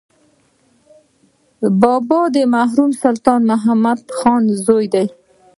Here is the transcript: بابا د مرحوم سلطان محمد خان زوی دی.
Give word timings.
بابا 1.81 2.21
د 2.35 2.37
مرحوم 2.53 2.91
سلطان 3.03 3.41
محمد 3.51 3.99
خان 4.17 4.43
زوی 4.65 4.85
دی. 4.93 5.05